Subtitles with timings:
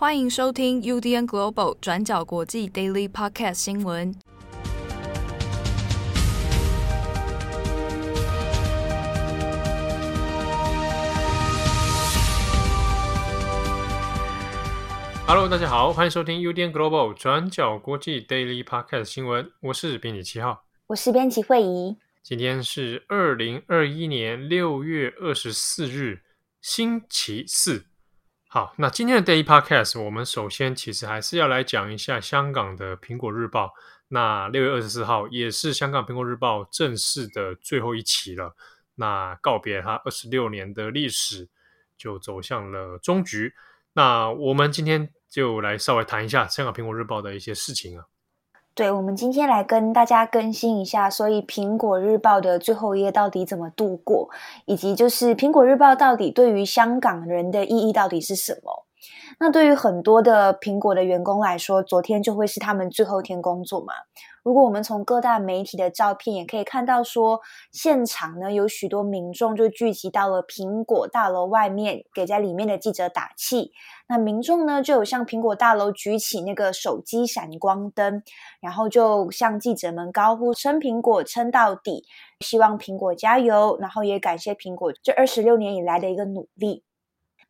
[0.00, 4.14] 欢迎收听 UDN Global 转角国际 Daily Podcast 新闻。
[15.26, 19.50] Hello，大家好，欢迎收听 UDN Global 转角国际 Daily Podcast 新闻。
[19.62, 21.96] 我是编辑七号，我是编辑惠仪。
[22.22, 26.20] 今天是二零二一年六月二十四日，
[26.60, 27.86] 星期四。
[28.50, 33.66] 好，那今天的 Daily Podcast，我们首先其实还是要来讲一下香港的《苹果日报》。
[34.08, 38.56] 那六月二十四号也是香港《苹果日报》正式的最后一期了。
[38.94, 41.46] 那告别它二十六年的历史，
[41.98, 43.52] 就走向了终局。
[43.92, 48.06] 那我们今天就来稍微谈一下香港《苹果日报》的一些事情啊。
[48.78, 54.30] 对，我们今天来跟大家更新一下，所以《苹果日报》的最后一页到底怎么度过，
[54.66, 58.86] 以及就是《苹果日报》到底对于香港人的意义到底是什么？
[59.40, 63.92] 那对于很多的苹果的员工来说，昨天就会是他们最后一天工作嘛。
[64.44, 73.72] 如果我们从各大媒体的照片也可以看到说，现场呢有许多民众就聚集到了苹果大楼外面，给在里面的记者打气。
[74.08, 78.22] 那民众呢就有向苹果大楼举起那个手机闪光灯，
[78.62, 82.04] 然后就向记者们高呼“撑苹果，撑到底”，
[82.40, 86.84] 希望苹果加油，然后也感谢苹果这二十六年以来的一个努力。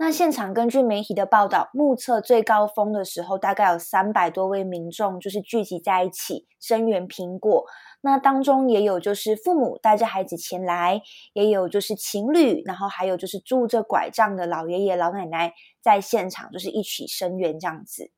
[0.01, 7.65] 那现场根据媒体的报道，目测最高峰的时候，大概有三百多位民众就是聚集在一起声援苹果。
[8.01, 18.13] 那当中也有就是父母带着孩子前来，也有就是情侣，然后还有就是拄着拐杖的老爷爷老奶奶在现场就是一起声援这样子。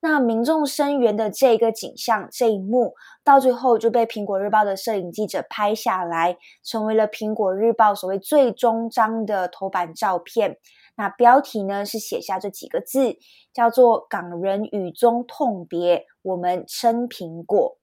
[0.00, 10.56] 那民众声援的这个景象这一幕，到最后就被苹果日报的摄影记者拍下来，成为了苹果日报所谓最终章的头版照片。
[10.96, 13.16] 那标题呢是写下这几个字，
[13.52, 17.78] 叫做“港人雨中痛别，我们撑苹果”。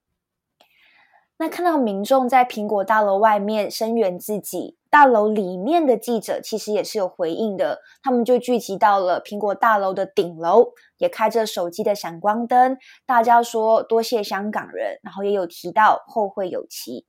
[1.41, 17.05] 那看到民众在苹果大楼外面声援自己，大楼里面的记者其实也是有回应的，他们就聚集到了苹果大楼的顶楼，也开着手机的闪光灯，大家说“多谢香港人”，然后也有提到后会有期。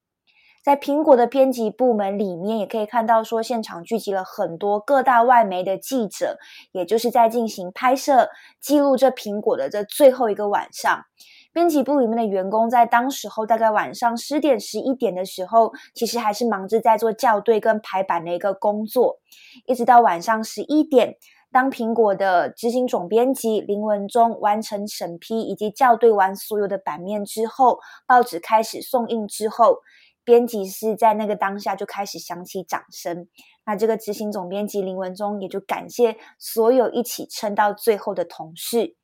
[0.62, 6.38] 在苹果的编辑部门里面，也可以看到说，现场聚集了很多各大外媒的记者，
[6.72, 8.28] 也就是在进行拍摄，
[8.60, 11.04] 记录这苹果的这最后一个晚上。
[11.52, 19.18] 编辑部里面的员工在当时候大概晚上十点、十一点的时候，其实还是忙着在做校对跟排版的一个工作，
[19.66, 21.16] 一直到晚上十一点，
[21.50, 29.78] 当苹果的执行总编辑林文忠完成审批以及校对完所有的版面之后，报纸开始送印之后。
[30.24, 33.28] 编辑室在那个当下就开始响起掌声，
[33.66, 38.96] 那这个执行总编辑林文忠也就感谢所有一起撑到最后的同事。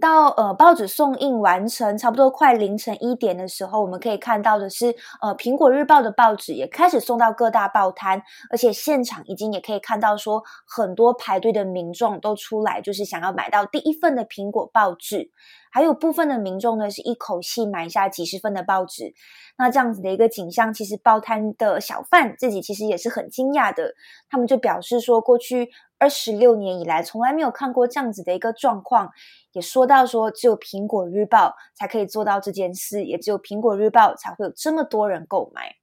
[0.00, 15.30] 到呃报纸送印完成，差不多快凌晨一点的时候，我们可以看到的是，呃苹果日报的报纸也开始送到各大报摊，而且现场已经也可以看到说，很多排队的民众都出来，就是想要买到第一份的苹果报纸。
[15.72, 19.12] 还有部分的民众呢，是一口气买下几十份的报纸。
[19.58, 23.92] 那这样子的一个景象，其实报摊的小贩自己其实也是很惊讶的。
[24.30, 25.68] 他们就表示说，过去
[25.98, 29.10] 二十六年以来，从来没有看过这样子的一个状况。
[29.52, 35.76] 也说到说，只有苹果日报才可以做到这件事，也只有苹果日报才会有这么多人购买。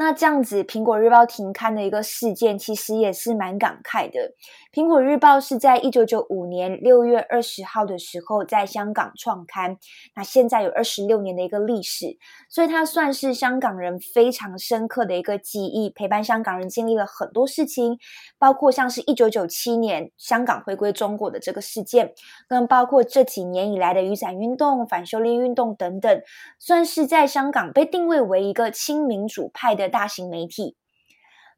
[0.00, 4.32] 那这样子，苹果日报停刊的一个事件，其实也是蛮感慨的。
[4.72, 9.76] 苹果日报是在一九九五年六月二十号的时候在香港创刊，
[10.16, 12.16] 那现在有二十六年的一个历史，
[12.48, 17.98] 所以它算是香港人非常深刻的一个记忆，陪伴香港人经历了很多事情，
[18.38, 22.14] 包括像是一九九七年香港回归中国的这个事件，
[22.48, 26.22] 跟包括这几年以来的雨伞运动、反修例运动等等，
[26.58, 30.76] 算是在香港被定位为一个亲民主派的大型媒体，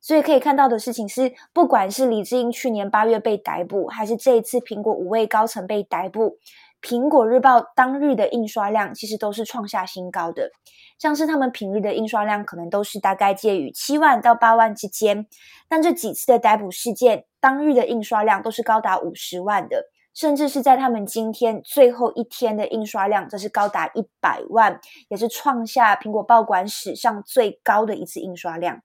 [0.01, 6.39] 所以可以看到的事情是，不管是李志英去年八月被逮捕，还是这一次苹果五位高层被逮捕，
[6.81, 10.51] 苹果日报当日的印刷量其实都是创下新高的。
[10.99, 15.27] 像是他们平日的印刷量可能都是大概介于七万到八万之间，
[15.69, 19.87] 但这几次的逮捕事件，当日的印刷量都是高达五十万的。
[20.15, 24.79] 甚至是在他们今天最后一天的印刷量，这是高达一百万，
[25.09, 28.83] 也是创下苹果报馆史上最高的一次印刷量。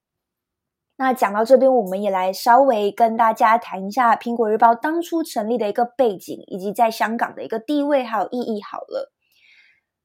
[0.96, 8.62] 那讲到这边，我们也来稍微跟大家谈一下苹果日报当初成立的一个背景，以及在香港的一个地位还有意义。
[8.64, 9.12] 好了，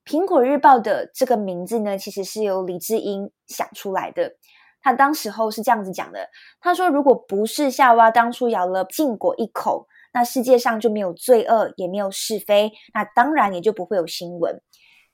[0.04, 4.34] 苹果日报的这个名字呢，其实是由李志英想出来的。
[4.82, 6.28] 他当时候是这样子讲的：
[6.60, 9.86] 他说，如果不是夏娃当初咬了禁果一口。
[10.12, 14.60] 那世界上就没有罪恶，也没有是非，那当然也就不会有新闻。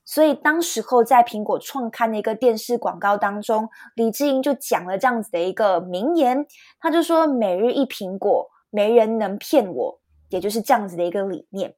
[0.05, 6.45] 所以当时候在苹果创刊的一个电视广告当中，李志英就讲了这样子的一个名言，
[6.79, 11.75] 他就说：“每日一苹果，没人能骗我。”也就是这样子的一个理念。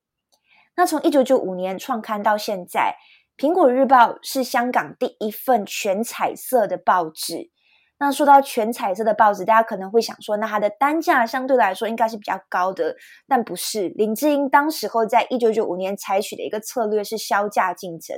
[0.75, 2.95] 那从一九九五年创刊到现在，
[3.41, 7.49] 《苹果日报》是香港第一份全彩色的报纸。
[8.03, 12.95] 那说到全彩色的报纸，大家可能会想说，那它的单价相对来说应该是比较高的，
[13.27, 13.89] 但不是。
[13.89, 18.17] 林志英当时候在一九九五年采取的一个策略是削价竞争。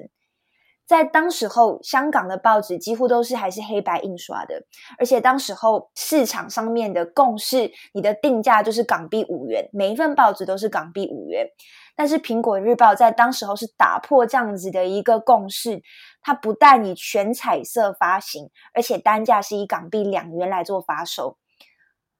[0.85, 4.63] 在当时候，香港的报纸几乎都是还是黑白印刷的，
[4.97, 11.47] 而且当时候市场上面的共识，你的定价就是港币五元，每一份报纸都是港币五元。
[11.95, 15.81] 但是《苹果日报》在当时候是打破这样子的一个共识，
[16.22, 21.38] 它不但以全彩色发行，而且单价是以港币两元来做发售。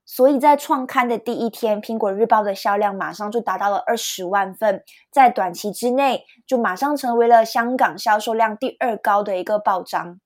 [0.06, 10.20] 所以在创刊的第一天，《苹果日报》的销量马上就达到了二十万份，在短期之内就马上成为了香港销售量第二高的一个报章。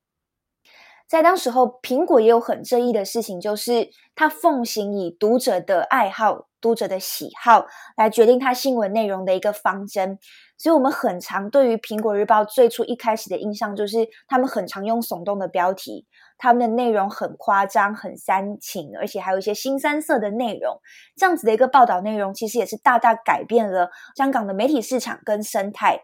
[1.08, 7.66] 在当时候，苹果也有很正义的事情，就是它奉行以读者的爱好、读者的喜好
[7.96, 10.20] 来决定它新闻内容的一个方针。
[10.58, 16.08] 所以，我们很常对于苹果日报最初一开始的印象，就是他们很常用耸动的标题，
[16.38, 20.82] 他们的内容很夸张、很煽情，而且还有一些新三色的内容。
[21.16, 26.02] 这样子的一个报道内容，其实也是大大改变了香港的媒体市场跟生态。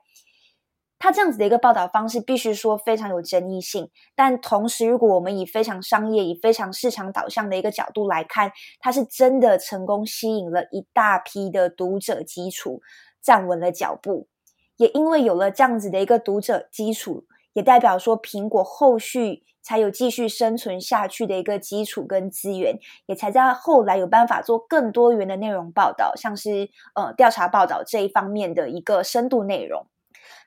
[1.04, 3.90] 他这样子的一个报道方式，必须说非常有争议性。
[4.16, 12.82] 但同时，如果我们以非常商业、以非常市场导向的一个角度来看，他是真的成功吸引了一大批的读者基础，
[13.22, 14.30] 站稳了脚步。
[14.78, 29.86] 也因为有了这样子的一个读者基础，也代表说苹果后续才有继续生存下去的一个基础跟资源，也才在后来有办法做更多元的内容报道，像是呃调查报道这一方面的一个深度内容。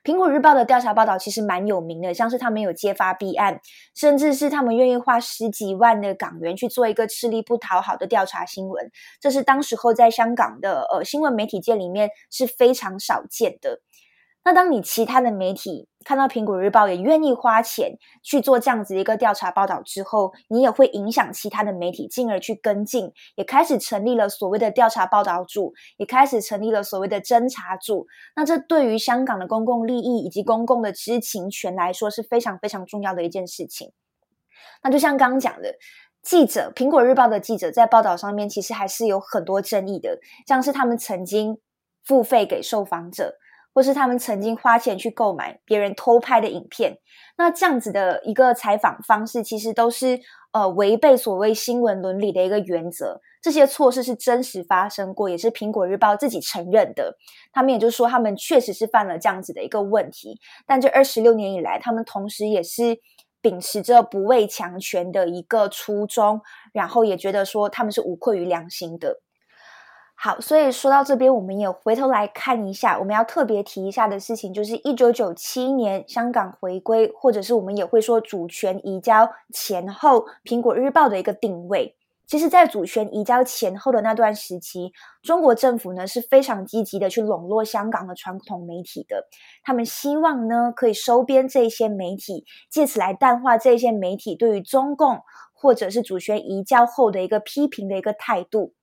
[0.07, 3.59] 苹果日报的调查报道其实蛮有名的，像是他们有揭发弊案，
[3.93, 8.89] 甚至是他们愿意花十几万的港元去做一个吃力不讨好的调查新闻，
[9.19, 13.81] 这是当时候在香港的呃新闻媒体界里面是非常少见的。
[14.47, 28.07] 那当你其他的媒体看到苹果日报也愿意花钱去做这样子一个调查报道之后，你也会影响其他的媒体，进而去跟进，也开始成立了所谓的调查报道组，也开始成立了所谓的侦查组。
[28.37, 33.91] 那这对于香港的公共利益以及公共的知情权来说是非常非常重要的一件事情。
[34.81, 35.75] 那就像刚刚讲的，
[36.23, 40.17] 记者，苹果日报的记者在报道上面其实还是有很多争议的，
[40.47, 41.57] 像是他们曾经
[42.05, 43.35] 付费给受访者。
[43.77, 46.97] 或是他们曾经花钱去购买别人偷拍的影片，
[47.37, 50.19] 那这样子的一个采访方式，其实都是
[50.51, 53.21] 呃违背所谓新闻伦理的一个原则。
[53.39, 57.15] 这些错事是真实发生过，也是苹果日报自己承认的。
[57.53, 60.39] 他们也就说，他们确实是犯了这样子的一个问题。
[60.65, 62.97] 但这二十六年以来，他们同时也是
[63.43, 66.41] 秉持着不畏强权的一个初衷，
[66.73, 69.21] 然后也觉得说他们是无愧于良心的。
[70.19, 81.95] 好，所以说到这边，我们也回头来看一下，我们要特别提一下的事情，就是一九九七年香港回归，或者是我们也会说主权移交前后，苹果日报的一个定位。
[82.25, 84.91] 其实，在主权移交前后的那段时期，
[85.21, 89.27] 中国政府呢是非常积极的去笼络香港的传统媒体的，
[89.63, 95.19] 他们希望呢可以收编这些媒体，借此来淡化这些媒体对于中共
[95.53, 98.73] 或者是主权移交后的一个批评的一个态度。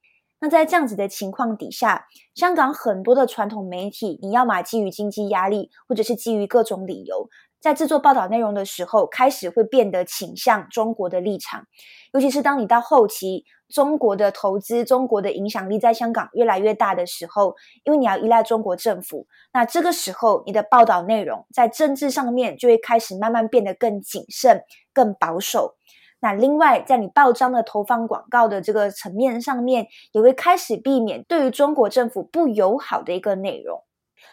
[0.45, 7.31] 那在这样子的情况底下，香港很多的传统媒体，你要么基于经济压力，或者是基于各种理由，
[7.63, 11.65] 在制作报道内容的时候，开始会变得倾向中国的立场。
[12.13, 24.61] 尤其是当你到后期，中国的投资、中国的影响力在香港越来越大的时候，因为你要依赖中国政府，那这个时候你的报道内容在政治上面就会开始慢慢变得更谨慎、
[24.93, 25.77] 更保守。
[26.25, 33.85] 那另外，在你报章的投放广告的这个层面上面，也会开始避免对于中国政府不友好的一个内容。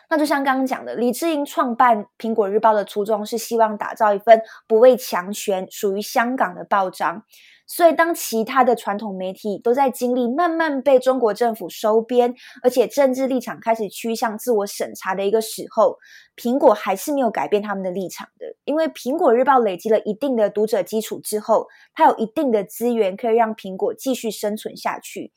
[0.10, 7.24] 那就像刚刚讲的，李志英创办《苹果日报》的初衷是希望打造一份不畏强权、属于香港的报章。
[7.74, 15.98] 所以，当其他的传统媒体都在经历慢慢被中国政府收编，而且政治立场开始趋向自我审查的一个时候，
[16.36, 18.46] 苹果还是没有改变他们的立场的。
[18.66, 25.32] 因为苹果日报累积了一定的读者基础之后，它有一定的资源可以让苹果继续生存下去。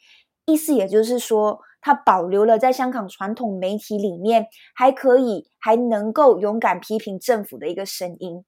[0.45, 8.45] 意思也就是说，它保留了在香港传统媒体里面还可以还能够勇敢批评政府的一个声音。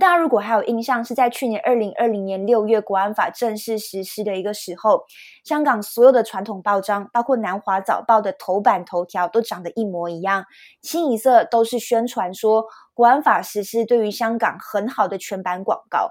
[0.00, 5.04] 大家如果还有印象，是在去年二零二零年六月国安法正式实施的一个时候，
[5.44, 10.46] 香港所有的传统报章，包括南华早报的头版头条，都长得一模一样，
[10.82, 16.10] 清一色都是宣传说国安法实施对于香港很好的全版广告。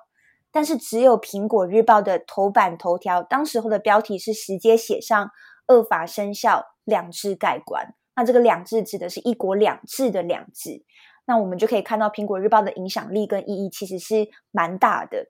[0.50, 5.32] 但是只有苹果日报的头版头条，当时候的标题是直接写上
[5.68, 7.96] “恶法生效，两制盖棺”。
[8.16, 10.86] 那这个“两制”指的是一国两制的“两制”。
[11.26, 15.28] 那我们就可以看到，《苹果日报》的影响力跟意义其实是蛮大的。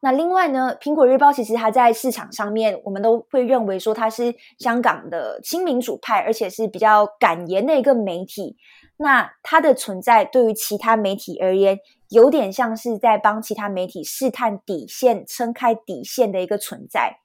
[0.00, 8.56] 那另外呢，《苹果日报》其实它在市场上面，我们都会认为说它是香港的亲民主派，而且是比较敢言的一个媒体。
[8.98, 11.78] 那它的存在对于其他媒体而言，
[12.10, 17.16] 有点像是在帮其他媒体试探底线、撑开底线的一个存在。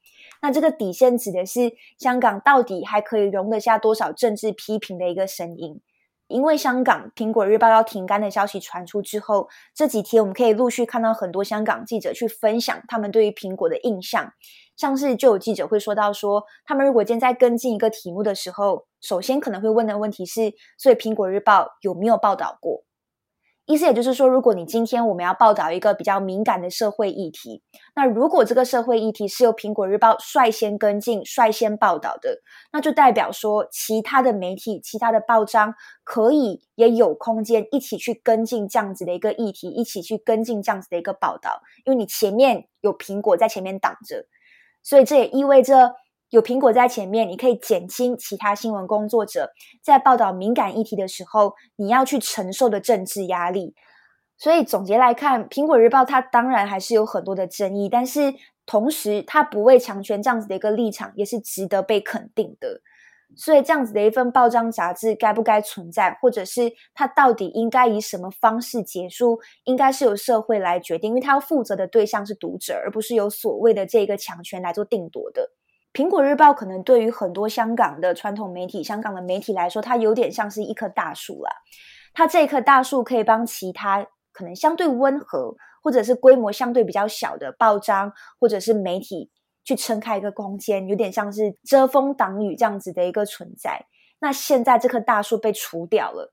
[0.41, 5.81] 那这个底线指的是香港到底还可以容得下多少政治批评的一个声音。
[6.31, 14.31] 因为香港《苹果日报》要停刊的消息传出之后，这几天我们可以陆续看到很多香港记者去分享他们对于苹果的印象，
[14.77, 22.83] 像是就有记者会说到说，他们如果今天在跟进一个题目的时候，首先可能会问的问题是，所以《苹果日报》有没有报道过？
[23.67, 27.61] 意思也就是说，如果你今天我们要报道一个比较敏感的社会议题，
[27.95, 32.41] 那如果这个社会议题是由苹果日报率先跟进、率先报道的，
[32.73, 44.25] 那就代表说，其他的媒体、其他的报章可以也有空间一起去跟进这样子的一个议题，一起去跟进这样子的一个报道，因为你前面有苹果在前面挡着，
[44.83, 45.93] 所以这也意味着。
[46.31, 49.51] 有苹果在前面，你可以减轻其他新闻工作者
[49.83, 53.75] 在报道敏感议题的时候，你要去承受的政治压力。
[54.37, 58.33] 所以总结来看，苹果日报它当然还是有很多的争议，但是
[58.65, 62.79] 同时它不畏强权这样子的一个立场也是值得被肯定的。
[63.35, 75.51] 所以这样子的一份报章杂志该不该存在，或者是它到底应该以什么方式结束，应该是由社会来决定，因为它要负责的对象是读者，而不是由所谓的这个强权来做定夺的。
[75.93, 81.51] 苹果日报可能对于很多香港的传统媒体、香港的媒体来说，它有点像是一棵大树啦。
[82.13, 89.29] 它这棵大树可以帮其他可能相对温和，或者是规模相对比较小的报章或者是媒体
[89.63, 93.85] 去撑开一个空间，有点像是遮风挡雨这样子的一个存在。
[94.19, 96.31] 那现在这棵大树被除掉了。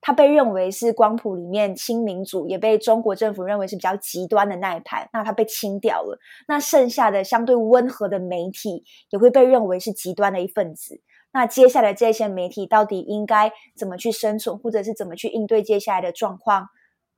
[0.00, 5.08] 它被认为是光谱里面亲民主，也被中国政府认为是比较极端的那一派。
[5.12, 11.02] 那它被清掉了，那剩下的相对温和的媒体也会被认为是极端的一份子。
[11.32, 16.68] 那接下来这些媒体到底应该怎么去生存，或者是怎么去应对接下来的状况，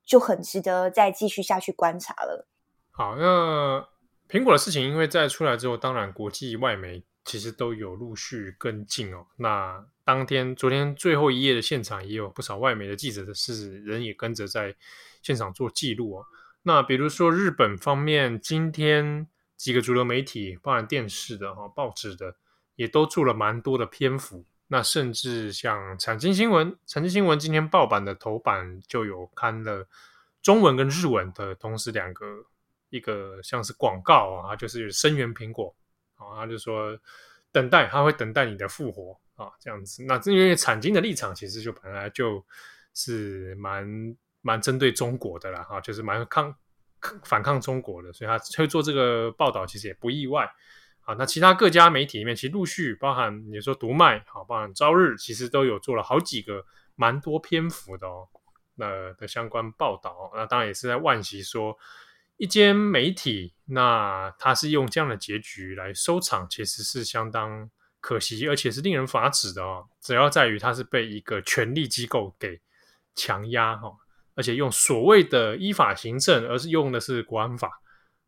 [0.04, 2.46] 就很值得再继续下去观察了。
[2.90, 3.88] 好，那
[4.28, 9.24] 苹果的事情，因为在出来之后，当然国际外媒其实都有陆续跟进哦。
[9.38, 14.74] 那当天、昨天最后一夜的现场，也有不少外媒的记者的是人也跟着在
[15.22, 16.26] 现场做记录哦。
[16.62, 22.36] 那比如说日本方面，今天几个主流媒体，包含电视的哈、报纸的，
[22.74, 24.44] 也都做了蛮多的篇幅。
[24.68, 29.86] 那甚至像产经新闻，产经新闻今天报版的头版就有刊了
[30.40, 32.46] 中文跟日文的同时两个，
[32.88, 35.74] 一个像是广告啊，就是声援苹果
[36.16, 36.98] 啊，他就说
[37.52, 39.20] 等待，他会等待你的复活。
[39.42, 42.44] 啊，这样子，那因为产经的立场其实就本来就
[42.94, 46.54] 是蛮蛮针对中国的啦，哈，就是蛮抗
[47.24, 50.48] 反抗中国的，所以他会做这个报道，其实也不意外。
[51.00, 58.28] 啊，那其他各家媒体里面，其实陆续包含你说读卖，好，包含朝日，其实都有做了好几个蛮多篇幅的哦，
[58.76, 60.30] 那的相关报道。
[60.34, 61.76] 那当然也是在惋惜说，
[62.36, 67.68] 一间媒体，那他是用这样的结局来收场，其实是相当。
[68.02, 69.86] 可惜，而且是令人发指的哦。
[70.00, 72.60] 主要在于它是被一个权力机构给
[73.14, 73.96] 强压哈，
[74.34, 77.70] 而且用所谓的依法行政，而是用的是国安法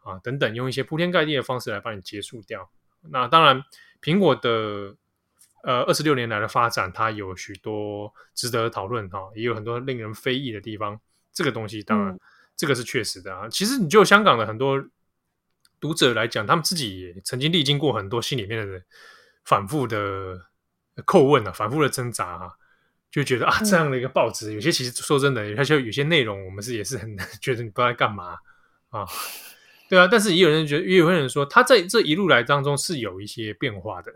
[0.04, 2.70] 啊等等，用一些铺天盖地的方式来帮你结束掉。
[3.10, 3.64] 那当然，
[4.00, 4.94] 苹果的
[5.64, 11.00] 呃二十六年来的发展，它有许多值得讨论哈，也有很多令人非议的地方。
[11.32, 12.20] 这个东西当然，嗯、
[12.56, 13.48] 这个是确实的啊。
[13.48, 14.80] 其实你就香港的很多
[15.80, 18.84] 读者来讲，他们自己也曾经历经过很多心里面的人。
[19.44, 20.46] 反复的
[21.06, 22.52] 叩问啊，反复的挣扎啊，
[23.10, 28.36] 就觉得啊，这样的一个报纸，有些其实说真的，它就有些内容，我们是也是很 觉得你不知道在干嘛
[28.90, 29.06] 啊，
[29.88, 34.12] 对啊，但是也有人觉得，也有人说，他在这一路来当中是有一些变化的。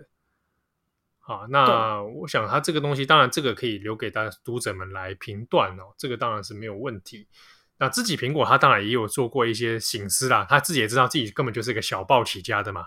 [1.18, 7.28] 好，那我想他这个东西，当然这个可以留给大家读者们来评断哦，这个当然是没有问题。
[7.76, 12.86] 那自己苹果，他当然也有做过一些醒思啦，他自己也知道自己根本就是一个小报起家的嘛。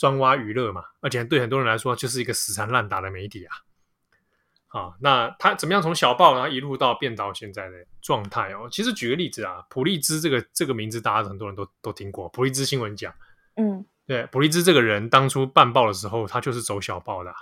[0.00, 3.54] 专挖娱乐嘛，而且对很多人来说就是一个死缠烂打的媒体啊。
[4.68, 8.66] 啊，那他怎么样从小报然后一路到变到现在的状态哦？
[8.72, 13.14] 其实举个例子啊，普利兹这个这个名字，大家很多人都都听过，普利兹新闻奖。
[13.56, 17.36] 嗯，对，普利兹这个人当初办报的时候，他就是走小报的啊。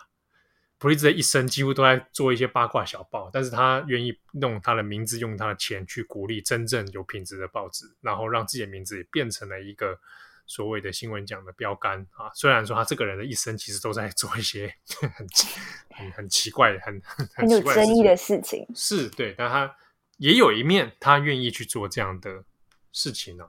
[0.79, 9.97] 普利兹的一生几乎都在做一些八卦小报，但是他愿意用他的名字，用他的钱去鼓励真正有品质的报纸，然后让自己的名字也变成了一个。
[10.49, 15.11] 所谓的新闻奖的标杆啊，虽然说他这个人的一生其实都在做一些很
[15.91, 19.71] 很很奇怪、很很，很有争议的事情，是对，但他
[20.17, 22.45] 也有一面他愿意去做这样的
[22.93, 23.45] 事情呢、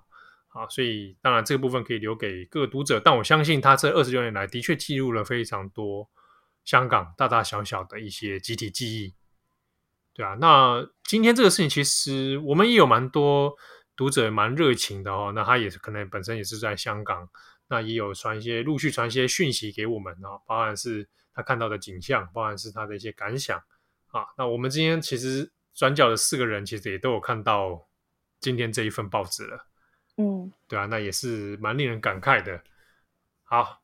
[0.49, 0.67] 啊。
[0.67, 6.09] 所以当然这个部分可以留给各个读者，但我相信他这二十六年来的确记录了非常多
[6.65, 9.15] 香港大大小小的一些集体记忆，
[10.13, 10.35] 对啊。
[10.41, 13.55] 那今天这个事情其实我们也有蛮多。
[13.99, 17.27] 读者蛮热情的哦，那他也是可能本身也是在香港，
[17.67, 23.61] 那也有传一些陆续传一些讯息给我们啊，包含是他看到的景象，包含是他的一些感想
[24.07, 24.23] 啊。
[24.37, 27.89] 那我们今天其实转角的四个人其实也都有看到
[28.39, 29.65] 今天这一份报纸了，
[30.15, 32.63] 嗯，对啊，那也是蛮令人感慨的。
[33.43, 33.81] 好，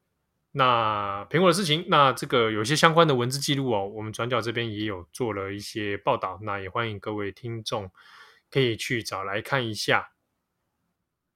[0.54, 7.92] 那苹果的事情，那这个有一些相关的文字记录哦，我们转角这边也有做了一些报道，那也欢迎各位听众。
[8.56, 10.12] 可以去找来看一下。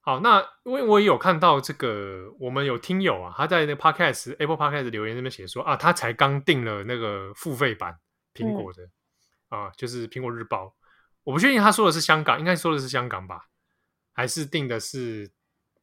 [0.00, 7.94] 好，那因为我也有看到这个，我们有听友啊，他在那个 Podcast Apple Podcast 留言那边写说啊，他才刚订了那个付费版
[8.32, 8.84] 苹果的、
[9.50, 10.74] 嗯、啊，就是苹果日报。
[11.24, 13.50] 我不确定他说的是香港，应该说的是香港吧，
[14.14, 15.30] 还是订的是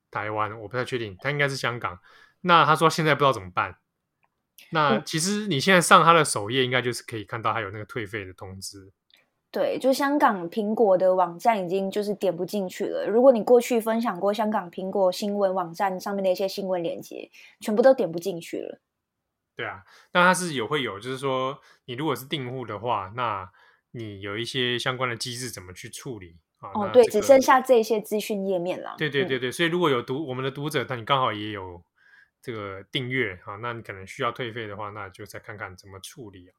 [0.09, 0.59] 台湾？
[0.59, 1.99] 我不太确定，他应该是香港。
[2.41, 3.77] 那他说现在不知道怎么办。
[4.71, 8.91] 那其实你现在上他的首页，应该就是可以看到他有那个退费的通知。
[9.49, 13.07] 对，就香港苹果的网站已经就是点不进去了。
[13.07, 18.81] 如果你过去分享过香港苹果新闻网站上面的一些新闻链接，全部都点不进去了。
[19.55, 23.49] 对啊，那它是有会有，就是说你如果是订户的话，那
[23.91, 26.69] 你有一些相关的机制怎么去处理啊？
[26.75, 28.95] 哦，对，只剩下这些资讯页面了。
[28.97, 31.81] 对对对对，嗯、所以如果有读我们的读者，但你刚好也有
[32.41, 36.53] 这个订阅啊，那你可能需要退费的话，那就再看看怎么处理啊。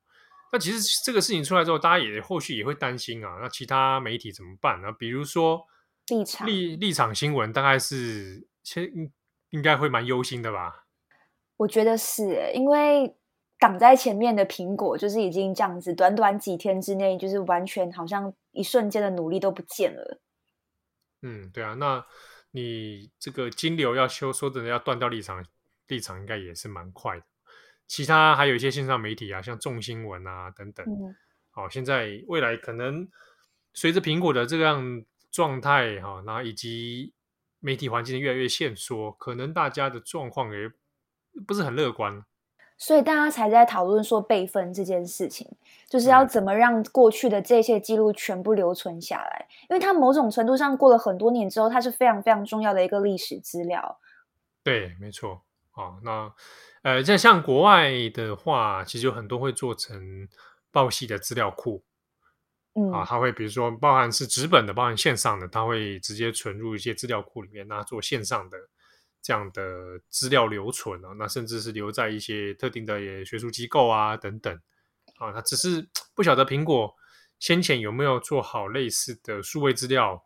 [0.50, 3.38] 那其实这个事情出来之后，大家也后续也会担心啊。
[3.40, 4.90] 那其他媒体怎么办呢？
[4.92, 5.66] 比如说
[6.08, 9.12] 立场立立场新闻，大概是先应
[9.50, 10.86] 应该会蛮忧心的吧？
[11.58, 13.16] 我觉得是诶，因为
[13.58, 20.20] 挡在前面的苹果就是已经这样子，短短几天之内，就是完全好像一瞬间的努力都不见了。
[21.22, 22.06] 嗯，对啊，那
[22.52, 25.44] 你这个金流要修，说真的要断掉立场，
[25.88, 27.26] 立场应该也是蛮快的。
[27.88, 31.16] 其他还有一些线上媒体啊，像众新闻啊等等，嗯，
[31.50, 33.08] 好，现在未来可能
[33.72, 37.14] 随着苹果的这样状态哈，那以及
[37.60, 40.70] 媒体环境越来越限缩，可能大家的状况也
[41.46, 42.22] 不是很乐观，
[42.76, 45.50] 所以大家才在讨论说备份这件事情，
[45.88, 53.98] 就是要怎么让过去的这些记录全部留存下来，因为它某种程度上过了很多年之后，它是非常非常重要的一个历史资料。
[54.62, 56.30] 对，没错，好，那。
[56.82, 60.28] 呃，在像国外的话，其实有很多会做成
[60.70, 61.84] 报系的资料库，
[62.74, 62.92] 嗯。
[62.92, 68.56] 啊，它会比如说包含是纸本的，包含线上的，它会直接存入一些资料库里面，那做线上的
[69.20, 74.54] 这样的资料留存啊，那甚至是留在一些特定的学术机构啊等等，
[75.18, 76.94] 啊，它只是不晓得苹果
[77.40, 80.24] 先前有没有做好类似的数位资料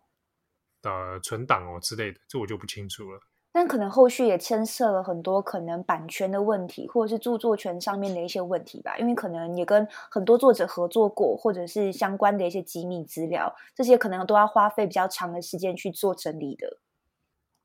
[0.83, 3.21] 的存档哦之类的，这我就不清楚了。
[3.55, 8.97] 但可能后续也牵涉了很多可能版权的问题，或者是著作权上面的一些问题吧。
[8.97, 16.79] 因为可能也跟很多作者合作过，或者是相关的一些机密资料，这些可能都要花费比较长的时间去做整理的。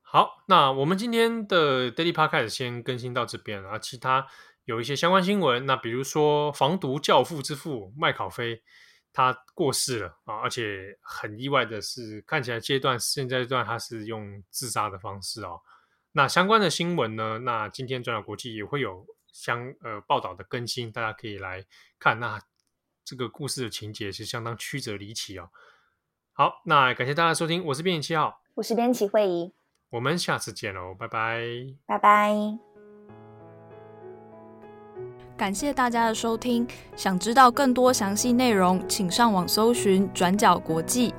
[0.02, 4.26] 好，那我们今天的 Daily Podcast 先更新到这边，然后其他
[4.64, 5.64] 有一些相关新闻。
[5.64, 8.62] 那比如说防毒教父之父麦考菲
[9.12, 15.60] 他过世了啊，而且很意外的是，看起来阶段现在这段他是用自杀的方式哦。
[16.18, 17.38] 那相关的新闻呢？
[17.44, 21.64] 那今天转角国际也会有相呃报道的更新，大家可以来
[21.96, 22.18] 看。
[22.18, 22.40] 那
[23.04, 25.48] 这个故事的情节是相当曲折离奇哦。
[26.32, 29.52] 好，那感谢大家收听，我是编辑七号，我是编辑惠仪，
[29.90, 31.40] 我们下次见喽，拜拜，
[31.86, 32.34] 拜拜。
[35.36, 41.14] 感谢大家的收听，想知道更多详细内容，请上网搜寻转角国际。